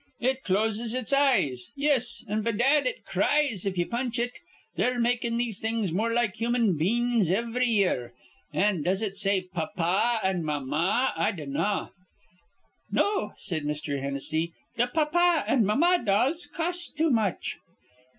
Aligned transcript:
"It 0.19 0.41
closes 0.43 0.95
its 0.95 1.13
eyes, 1.13 1.69
yis, 1.75 2.25
an', 2.27 2.41
bedad, 2.41 2.87
it 2.87 3.05
cries 3.05 3.67
if 3.67 3.77
ye 3.77 3.85
punch 3.85 4.17
it. 4.17 4.31
They're 4.75 4.97
makin' 4.99 5.37
these 5.37 5.59
things 5.59 5.91
more 5.91 6.11
like 6.11 6.37
human 6.37 6.75
bein's 6.75 7.29
ivry 7.31 7.67
year. 7.67 8.11
An' 8.51 8.81
does 8.81 9.03
it 9.03 9.15
say 9.15 9.41
pap 9.53 9.75
pah 9.75 10.19
an' 10.23 10.43
mam 10.43 10.69
mah, 10.69 11.11
I 11.15 11.31
dinnaw?" 11.31 11.89
"No," 12.91 13.33
said 13.37 13.63
Mr. 13.63 14.01
Hennessy, 14.01 14.53
"th' 14.75 14.91
pap 14.91 15.11
pah 15.11 15.43
an' 15.45 15.67
mam 15.67 15.81
mah 15.81 15.97
dolls 15.97 16.47
costs 16.47 16.91
too 16.91 17.11
much." 17.11 17.59